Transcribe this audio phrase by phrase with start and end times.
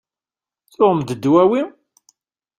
[0.73, 1.61] Tuɣem-d dwawi?